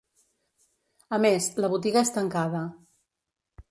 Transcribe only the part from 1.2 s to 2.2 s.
més, la botiga és